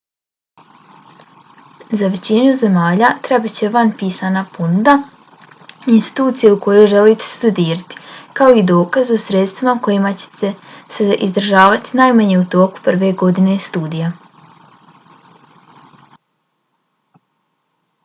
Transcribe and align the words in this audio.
za 1.99 2.07
većinu 2.13 2.53
zemalja 2.61 3.09
trebat 3.25 3.51
će 3.57 3.67
van 3.75 3.89
pisana 3.99 4.41
ponuda 4.55 4.95
institucije 5.95 6.49
u 6.53 6.57
kojoj 6.63 6.87
želite 6.95 7.27
studirati 7.27 7.99
kao 8.39 8.55
i 8.55 8.63
dokaz 8.71 9.11
o 9.15 9.17
sredstvima 9.25 9.75
kojima 9.89 10.13
ćete 10.23 10.51
se 10.97 11.07
izdržavati 11.27 11.97
najmanje 12.01 12.39
u 12.39 12.47
toku 12.57 12.81
prve 12.89 13.11
godine 13.23 13.59
studija 13.67 14.11